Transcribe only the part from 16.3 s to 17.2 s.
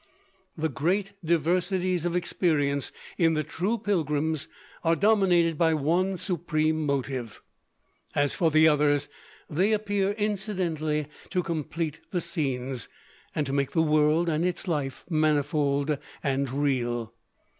real.